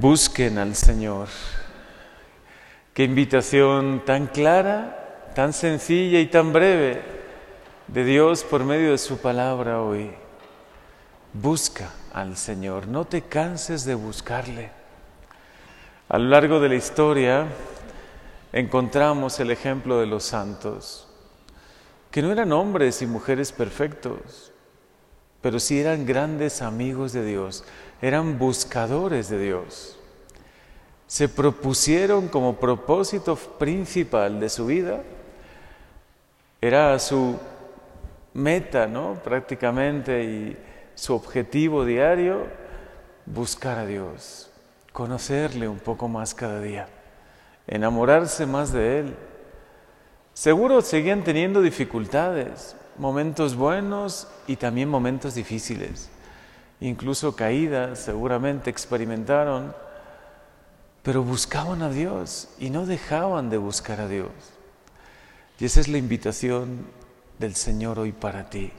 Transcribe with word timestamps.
Busquen 0.00 0.58
al 0.58 0.76
Señor. 0.76 1.26
Qué 2.94 3.02
invitación 3.02 4.04
tan 4.04 4.28
clara, 4.28 5.32
tan 5.34 5.52
sencilla 5.52 6.20
y 6.20 6.26
tan 6.26 6.52
breve 6.52 7.02
de 7.88 8.04
Dios 8.04 8.44
por 8.44 8.62
medio 8.62 8.92
de 8.92 8.98
su 8.98 9.18
palabra 9.18 9.82
hoy. 9.82 10.12
Busca 11.32 11.90
al 12.12 12.36
Señor, 12.36 12.86
no 12.86 13.06
te 13.06 13.22
canses 13.22 13.84
de 13.84 13.96
buscarle. 13.96 14.70
A 16.08 16.18
lo 16.18 16.28
largo 16.28 16.60
de 16.60 16.68
la 16.68 16.76
historia 16.76 17.48
encontramos 18.52 19.40
el 19.40 19.50
ejemplo 19.50 19.98
de 19.98 20.06
los 20.06 20.22
santos, 20.22 21.08
que 22.12 22.22
no 22.22 22.30
eran 22.30 22.52
hombres 22.52 23.02
y 23.02 23.06
mujeres 23.06 23.50
perfectos, 23.50 24.52
pero 25.40 25.58
sí 25.58 25.80
eran 25.80 26.06
grandes 26.06 26.62
amigos 26.62 27.12
de 27.12 27.24
Dios, 27.24 27.64
eran 28.00 28.38
buscadores 28.38 29.28
de 29.28 29.38
Dios. 29.38 29.98
Se 31.06 31.28
propusieron 31.28 32.28
como 32.28 32.56
propósito 32.56 33.36
principal 33.36 34.40
de 34.40 34.48
su 34.48 34.66
vida, 34.66 35.02
era 36.60 36.98
su 36.98 37.38
meta, 38.34 38.86
¿no? 38.86 39.14
Prácticamente 39.24 40.24
y 40.24 40.56
su 40.94 41.14
objetivo 41.14 41.84
diario, 41.84 42.46
buscar 43.24 43.78
a 43.78 43.86
Dios, 43.86 44.50
conocerle 44.92 45.68
un 45.68 45.78
poco 45.78 46.08
más 46.08 46.34
cada 46.34 46.60
día, 46.60 46.88
enamorarse 47.66 48.46
más 48.46 48.72
de 48.72 48.98
Él. 49.00 49.16
Seguro 50.34 50.82
seguían 50.82 51.24
teniendo 51.24 51.62
dificultades, 51.62 52.76
momentos 52.96 53.56
buenos 53.56 54.28
y 54.46 54.56
también 54.56 54.88
momentos 54.88 55.34
difíciles, 55.34 56.10
incluso 56.80 57.34
caídas 57.36 57.98
seguramente 57.98 58.70
experimentaron, 58.70 59.74
pero 61.02 61.22
buscaban 61.22 61.82
a 61.82 61.90
Dios 61.90 62.48
y 62.58 62.70
no 62.70 62.86
dejaban 62.86 63.50
de 63.50 63.56
buscar 63.56 64.00
a 64.00 64.08
Dios. 64.08 64.30
Y 65.58 65.64
esa 65.64 65.80
es 65.80 65.88
la 65.88 65.98
invitación 65.98 66.86
del 67.38 67.54
Señor 67.54 67.98
hoy 67.98 68.12
para 68.12 68.50
ti, 68.50 68.72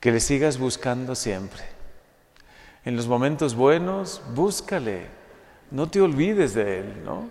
que 0.00 0.12
le 0.12 0.20
sigas 0.20 0.58
buscando 0.58 1.14
siempre. 1.14 1.62
En 2.84 2.96
los 2.96 3.06
momentos 3.06 3.54
buenos, 3.54 4.22
búscale, 4.34 5.06
no 5.70 5.88
te 5.88 6.00
olvides 6.00 6.54
de 6.54 6.80
Él, 6.80 7.04
¿no? 7.04 7.28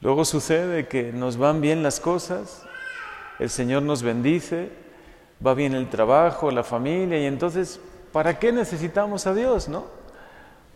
Luego 0.00 0.24
sucede 0.24 0.88
que 0.88 1.12
nos 1.12 1.36
van 1.36 1.60
bien 1.60 1.82
las 1.82 2.00
cosas 2.00 2.64
el 3.40 3.48
Señor 3.48 3.82
nos 3.82 4.02
bendice, 4.02 4.68
va 5.44 5.54
bien 5.54 5.74
el 5.74 5.88
trabajo, 5.88 6.50
la 6.50 6.62
familia, 6.62 7.18
y 7.18 7.24
entonces, 7.24 7.80
¿para 8.12 8.38
qué 8.38 8.52
necesitamos 8.52 9.26
a 9.26 9.34
Dios, 9.34 9.68
no? 9.68 9.84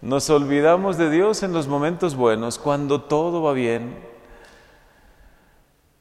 Nos 0.03 0.29
olvidamos 0.31 0.99
de 0.99 1.11
Dios 1.11 1.43
en 1.43 1.53
los 1.53 1.67
momentos 1.67 2.15
buenos, 2.15 2.59
cuando 2.59 3.03
todo 3.03 3.43
va 3.43 3.53
bien. 3.53 3.99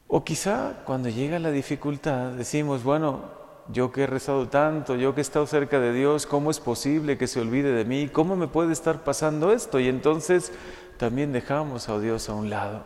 O 0.08 0.24
quizá 0.24 0.84
cuando 0.86 1.10
llega 1.10 1.40
la 1.40 1.52
dificultad 1.52 2.32
decimos, 2.32 2.84
bueno, 2.84 3.22
yo 3.70 3.92
que 3.92 4.04
he 4.04 4.08
rezado 4.08 4.50
tanto, 4.50 4.96
yo 4.96 5.16
que 5.16 5.22
he 5.22 5.24
estado 5.24 5.48
cerca 5.48 5.80
de 5.80 5.94
Dios, 5.94 6.26
¿cómo 6.26 6.52
es 6.52 6.60
posible 6.60 7.18
que 7.18 7.28
se 7.28 7.40
olvide 7.40 7.72
de 7.72 7.86
mí? 7.86 8.10
¿Cómo 8.10 8.36
me 8.36 8.48
puede 8.48 8.74
estar 8.74 9.04
pasando 9.04 9.54
esto? 9.54 9.80
Y 9.80 9.88
entonces 9.88 10.52
también 10.98 11.32
dejamos 11.32 11.90
a 11.90 12.00
Dios 12.00 12.30
a 12.30 12.34
un 12.34 12.50
lado. 12.50 12.84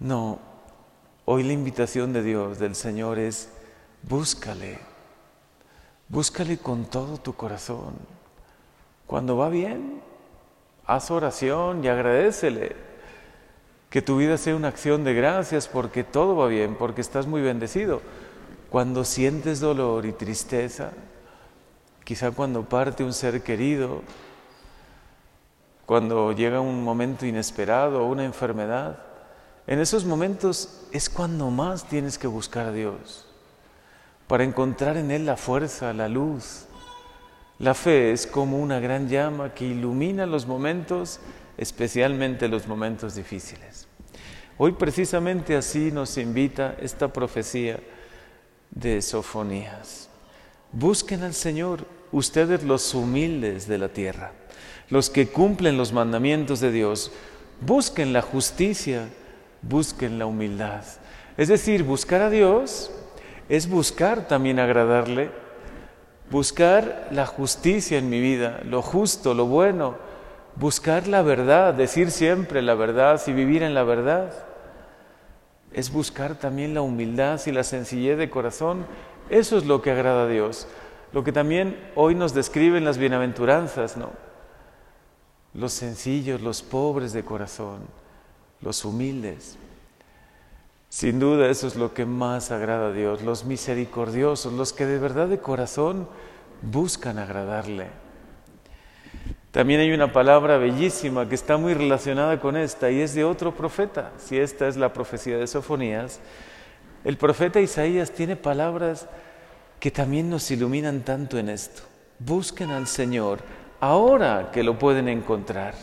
No, 0.00 0.38
Hoy 1.26 1.42
la 1.42 1.54
invitación 1.54 2.12
de 2.12 2.22
Dios, 2.22 2.58
del 2.58 2.74
Señor, 2.74 3.18
es 3.18 3.48
búscale, 4.02 4.78
búscale 6.08 6.58
con 6.58 6.84
todo 6.84 7.18
tu 7.18 7.34
corazón. 7.34 7.94
Cuando 9.06 9.36
va 9.36 9.48
bien, 9.48 10.00
haz 10.86 11.10
oración 11.10 11.84
y 11.84 11.88
agradecele. 11.88 12.76
Que 13.90 14.02
tu 14.02 14.16
vida 14.16 14.38
sea 14.38 14.56
una 14.56 14.68
acción 14.68 15.04
de 15.04 15.14
gracias 15.14 15.68
porque 15.68 16.02
todo 16.02 16.36
va 16.36 16.48
bien, 16.48 16.74
porque 16.74 17.00
estás 17.00 17.26
muy 17.26 17.42
bendecido. 17.42 18.02
Cuando 18.70 19.04
sientes 19.04 19.60
dolor 19.60 20.04
y 20.04 20.12
tristeza, 20.12 20.90
quizá 22.02 22.32
cuando 22.32 22.68
parte 22.68 23.04
un 23.04 23.12
ser 23.12 23.42
querido, 23.42 24.02
cuando 25.86 26.32
llega 26.32 26.60
un 26.60 26.82
momento 26.82 27.26
inesperado 27.26 28.02
o 28.02 28.08
una 28.08 28.24
enfermedad, 28.24 28.98
en 29.66 29.78
esos 29.78 30.04
momentos 30.04 30.86
es 30.92 31.08
cuando 31.08 31.50
más 31.50 31.84
tienes 31.84 32.18
que 32.18 32.26
buscar 32.26 32.66
a 32.66 32.72
Dios, 32.72 33.23
para 34.26 34.44
encontrar 34.44 34.96
en 34.96 35.10
Él 35.10 35.26
la 35.26 35.36
fuerza, 35.36 35.92
la 35.92 36.08
luz. 36.08 36.66
La 37.58 37.74
fe 37.74 38.12
es 38.12 38.26
como 38.26 38.58
una 38.58 38.80
gran 38.80 39.08
llama 39.08 39.54
que 39.54 39.66
ilumina 39.66 40.26
los 40.26 40.46
momentos, 40.46 41.20
especialmente 41.56 42.48
los 42.48 42.66
momentos 42.66 43.14
difíciles. 43.14 43.86
Hoy 44.56 44.72
precisamente 44.72 45.56
así 45.56 45.90
nos 45.92 46.16
invita 46.16 46.76
esta 46.80 47.12
profecía 47.12 47.80
de 48.70 49.02
Sofonías. 49.02 50.08
Busquen 50.72 51.22
al 51.22 51.34
Señor, 51.34 51.86
ustedes 52.10 52.64
los 52.64 52.94
humildes 52.94 53.68
de 53.68 53.78
la 53.78 53.88
tierra, 53.88 54.32
los 54.90 55.10
que 55.10 55.28
cumplen 55.28 55.76
los 55.76 55.92
mandamientos 55.92 56.60
de 56.60 56.72
Dios, 56.72 57.12
busquen 57.60 58.12
la 58.12 58.22
justicia, 58.22 59.08
busquen 59.62 60.18
la 60.18 60.26
humildad. 60.26 60.84
Es 61.36 61.48
decir, 61.48 61.82
buscar 61.84 62.22
a 62.22 62.30
Dios 62.30 62.90
es 63.48 63.68
buscar 63.68 64.26
también 64.26 64.58
agradarle, 64.58 65.30
buscar 66.30 67.08
la 67.10 67.26
justicia 67.26 67.98
en 67.98 68.08
mi 68.08 68.20
vida, 68.20 68.60
lo 68.64 68.82
justo, 68.82 69.34
lo 69.34 69.46
bueno, 69.46 69.96
buscar 70.56 71.08
la 71.08 71.22
verdad, 71.22 71.74
decir 71.74 72.10
siempre 72.10 72.62
la 72.62 72.74
verdad 72.74 73.20
y 73.26 73.32
vivir 73.32 73.62
en 73.62 73.74
la 73.74 73.84
verdad. 73.84 74.32
Es 75.72 75.92
buscar 75.92 76.36
también 76.36 76.74
la 76.74 76.82
humildad 76.82 77.40
y 77.46 77.52
la 77.52 77.64
sencillez 77.64 78.16
de 78.16 78.30
corazón. 78.30 78.86
Eso 79.28 79.58
es 79.58 79.66
lo 79.66 79.82
que 79.82 79.90
agrada 79.90 80.24
a 80.24 80.28
Dios. 80.28 80.68
Lo 81.12 81.24
que 81.24 81.32
también 81.32 81.78
hoy 81.94 82.14
nos 82.14 82.32
describen 82.32 82.84
las 82.84 82.98
bienaventuranzas, 82.98 83.96
¿no? 83.96 84.10
Los 85.52 85.72
sencillos, 85.72 86.40
los 86.40 86.62
pobres 86.62 87.12
de 87.12 87.24
corazón 87.24 87.88
los 88.64 88.84
humildes. 88.84 89.56
Sin 90.94 91.18
duda 91.18 91.50
eso 91.50 91.66
es 91.66 91.74
lo 91.74 91.92
que 91.92 92.06
más 92.06 92.52
agrada 92.52 92.90
a 92.90 92.92
Dios, 92.92 93.20
los 93.22 93.44
misericordiosos, 93.44 94.52
los 94.52 94.72
que 94.72 94.86
de 94.86 95.00
verdad 95.00 95.26
de 95.26 95.40
corazón 95.40 96.08
buscan 96.62 97.18
agradarle. 97.18 97.88
También 99.50 99.80
hay 99.80 99.90
una 99.90 100.12
palabra 100.12 100.56
bellísima 100.56 101.28
que 101.28 101.34
está 101.34 101.56
muy 101.56 101.74
relacionada 101.74 102.38
con 102.38 102.56
esta 102.56 102.92
y 102.92 103.00
es 103.00 103.12
de 103.12 103.24
otro 103.24 103.56
profeta. 103.56 104.12
Si 104.18 104.38
esta 104.38 104.68
es 104.68 104.76
la 104.76 104.92
profecía 104.92 105.36
de 105.36 105.48
Sofonías, 105.48 106.20
el 107.02 107.16
profeta 107.16 107.60
Isaías 107.60 108.12
tiene 108.12 108.36
palabras 108.36 109.08
que 109.80 109.90
también 109.90 110.30
nos 110.30 110.48
iluminan 110.52 111.00
tanto 111.00 111.38
en 111.38 111.48
esto. 111.48 111.82
Busquen 112.20 112.70
al 112.70 112.86
Señor 112.86 113.40
ahora 113.80 114.52
que 114.52 114.62
lo 114.62 114.78
pueden 114.78 115.08
encontrar. 115.08 115.74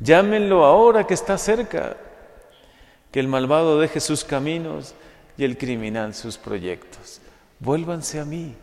Llámenlo 0.00 0.64
ahora 0.64 1.06
que 1.06 1.12
está 1.12 1.36
cerca, 1.36 1.98
que 3.14 3.20
el 3.20 3.28
malvado 3.28 3.78
deje 3.78 4.00
sus 4.00 4.24
caminos 4.24 4.92
y 5.38 5.44
el 5.44 5.56
criminal 5.56 6.14
sus 6.14 6.36
proyectos. 6.36 7.20
Vuélvanse 7.60 8.18
a 8.18 8.24
mí. 8.24 8.56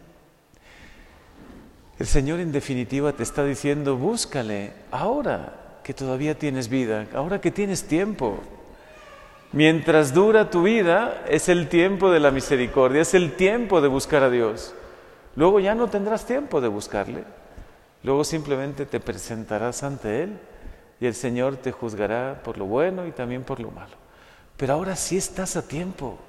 El 1.97 2.05
Señor 2.05 2.41
en 2.41 2.51
definitiva 2.51 3.13
te 3.13 3.23
está 3.23 3.45
diciendo, 3.45 3.95
búscale 3.95 4.73
ahora 4.91 5.79
que 5.85 5.93
todavía 5.93 6.37
tienes 6.37 6.67
vida, 6.67 7.07
ahora 7.15 7.39
que 7.39 7.49
tienes 7.49 7.85
tiempo. 7.85 8.39
Mientras 9.53 10.13
dura 10.13 10.49
tu 10.49 10.63
vida 10.63 11.23
es 11.29 11.47
el 11.47 11.69
tiempo 11.69 12.11
de 12.11 12.19
la 12.19 12.31
misericordia, 12.31 13.03
es 13.03 13.13
el 13.13 13.37
tiempo 13.37 13.79
de 13.79 13.87
buscar 13.87 14.21
a 14.21 14.29
Dios. 14.29 14.73
Luego 15.37 15.61
ya 15.61 15.75
no 15.75 15.87
tendrás 15.87 16.25
tiempo 16.25 16.59
de 16.59 16.67
buscarle. 16.67 17.23
Luego 18.03 18.25
simplemente 18.25 18.85
te 18.85 18.99
presentarás 18.99 19.81
ante 19.83 20.23
Él 20.23 20.37
y 20.99 21.05
el 21.05 21.15
Señor 21.15 21.55
te 21.55 21.71
juzgará 21.71 22.41
por 22.43 22.57
lo 22.57 22.65
bueno 22.65 23.07
y 23.07 23.11
también 23.11 23.45
por 23.45 23.61
lo 23.61 23.71
malo. 23.71 24.00
Pero 24.61 24.73
ahora 24.73 24.95
sí 24.95 25.17
estás 25.17 25.55
a 25.55 25.67
tiempo. 25.67 26.19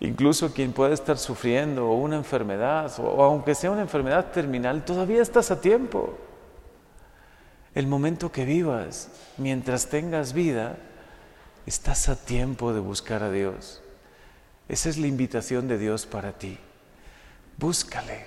Incluso 0.00 0.54
quien 0.54 0.72
puede 0.72 0.94
estar 0.94 1.18
sufriendo 1.18 1.92
una 1.92 2.16
enfermedad, 2.16 2.90
o 3.00 3.22
aunque 3.22 3.54
sea 3.54 3.70
una 3.70 3.82
enfermedad 3.82 4.32
terminal, 4.32 4.82
todavía 4.82 5.20
estás 5.20 5.50
a 5.50 5.60
tiempo. 5.60 6.16
El 7.74 7.86
momento 7.86 8.32
que 8.32 8.46
vivas, 8.46 9.10
mientras 9.36 9.90
tengas 9.90 10.32
vida, 10.32 10.78
estás 11.66 12.08
a 12.08 12.16
tiempo 12.16 12.72
de 12.72 12.80
buscar 12.80 13.22
a 13.22 13.30
Dios. 13.30 13.82
Esa 14.66 14.88
es 14.88 14.96
la 14.96 15.06
invitación 15.06 15.68
de 15.68 15.76
Dios 15.76 16.06
para 16.06 16.32
ti. 16.32 16.58
Búscale. 17.58 18.24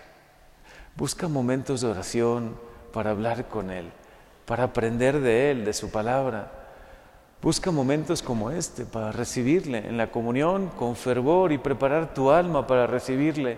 Busca 0.96 1.28
momentos 1.28 1.82
de 1.82 1.88
oración 1.88 2.56
para 2.94 3.10
hablar 3.10 3.48
con 3.48 3.72
Él 3.72 3.92
para 4.48 4.64
aprender 4.64 5.20
de 5.20 5.52
Él, 5.52 5.66
de 5.66 5.74
su 5.74 5.92
palabra. 5.92 6.50
Busca 7.42 7.70
momentos 7.70 8.24
como 8.24 8.50
este 8.50 8.84
para 8.84 9.12
recibirle 9.12 9.88
en 9.88 9.96
la 9.98 10.10
comunión 10.10 10.70
con 10.70 10.96
fervor 10.96 11.52
y 11.52 11.60
preparar 11.60 12.14
tu 12.14 12.32
alma 12.32 12.66
para 12.66 12.88
recibirle. 12.88 13.58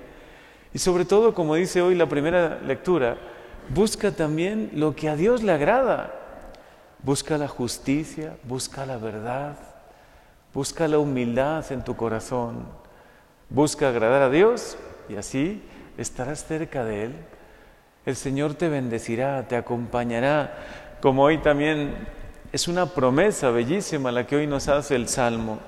Y 0.74 0.80
sobre 0.80 1.06
todo, 1.06 1.34
como 1.34 1.56
dice 1.56 1.82
hoy 1.82 1.96
la 1.96 2.10
primera 2.10 2.60
lectura, 2.60 3.18
busca 3.74 4.12
también 4.12 4.72
lo 4.74 4.96
que 4.96 5.08
a 5.08 5.16
Dios 5.16 5.44
le 5.44 5.54
agrada. 5.54 6.14
Busca 7.04 7.38
la 7.38 7.48
justicia, 7.48 8.36
busca 8.44 8.86
la 8.86 8.98
verdad, 8.98 9.58
busca 10.54 10.88
la 10.88 11.00
humildad 11.00 11.72
en 11.72 11.84
tu 11.84 11.96
corazón. 11.96 12.66
Busca 13.50 13.90
agradar 13.90 14.22
a 14.24 14.30
Dios 14.30 14.78
y 15.08 15.16
así 15.16 15.64
estarás 15.98 16.46
cerca 16.46 16.84
de 16.84 17.06
Él. 17.06 17.16
El 18.06 18.18
Señor 18.18 18.56
te 18.56 18.68
bendecirá, 18.68 19.48
te 19.48 19.56
acompañará, 19.56 20.54
como 21.02 21.24
hoy 21.24 21.40
también 21.40 21.96
es 22.52 22.68
una 22.68 22.88
promesa 22.88 23.52
bellísima 23.52 24.12
la 24.12 24.26
que 24.26 24.36
hoy 24.36 24.48
nos 24.48 24.68
hace 24.68 24.96
el 24.96 25.08
Salmo. 25.08 25.60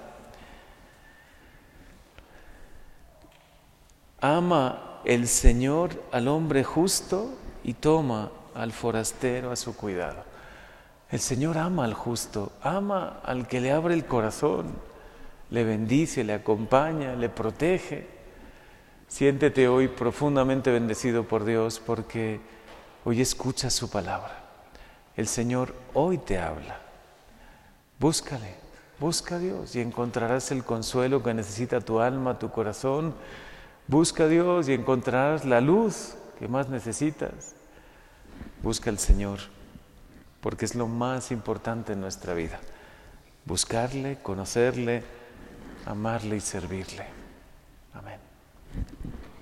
Ama 4.19 4.99
el 5.05 5.27
Señor 5.27 5.91
al 6.11 6.27
hombre 6.27 6.63
justo 6.63 7.33
y 7.63 7.73
toma 7.73 8.31
al 8.55 8.71
forastero 8.71 9.51
a 9.51 9.55
su 9.55 9.75
cuidado. 9.75 10.23
El 11.11 11.19
Señor 11.19 11.57
ama 11.57 11.85
al 11.85 11.93
justo, 11.93 12.51
ama 12.63 13.19
al 13.23 13.47
que 13.47 13.61
le 13.61 13.71
abre 13.71 13.93
el 13.93 14.05
corazón, 14.05 14.73
le 15.49 15.63
bendice, 15.63 16.23
le 16.23 16.33
acompaña, 16.33 17.15
le 17.15 17.29
protege. 17.29 18.07
Siéntete 19.07 19.67
hoy 19.67 19.87
profundamente 19.87 20.71
bendecido 20.71 21.25
por 21.27 21.43
Dios 21.43 21.81
porque 21.85 22.39
hoy 23.03 23.21
escuchas 23.21 23.73
su 23.73 23.89
palabra. 23.89 24.40
El 25.15 25.27
Señor 25.27 25.75
hoy 25.93 26.17
te 26.17 26.39
habla. 26.39 26.79
Búscale, 27.99 28.55
busca 28.99 29.35
a 29.35 29.39
Dios 29.39 29.75
y 29.75 29.81
encontrarás 29.81 30.51
el 30.51 30.63
consuelo 30.63 31.21
que 31.21 31.33
necesita 31.33 31.81
tu 31.81 31.99
alma, 31.99 32.39
tu 32.39 32.49
corazón 32.49 33.13
Busca 33.91 34.23
a 34.23 34.27
Dios 34.27 34.69
y 34.69 34.73
encontrarás 34.73 35.43
la 35.43 35.59
luz 35.59 36.15
que 36.39 36.47
más 36.47 36.69
necesitas. 36.69 37.55
Busca 38.63 38.89
al 38.89 38.99
Señor, 38.99 39.39
porque 40.39 40.63
es 40.63 40.75
lo 40.75 40.87
más 40.87 41.29
importante 41.31 41.91
en 41.91 41.99
nuestra 41.99 42.33
vida. 42.33 42.59
Buscarle, 43.45 44.19
conocerle, 44.23 45.03
amarle 45.85 46.37
y 46.37 46.39
servirle. 46.39 47.05
Amén. 47.93 48.30